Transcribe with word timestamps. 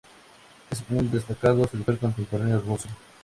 Es 0.71 0.83
un 0.89 1.11
destacado 1.11 1.63
escritor 1.63 1.99
contemporáneo 1.99 2.59
ruso. 2.61 2.87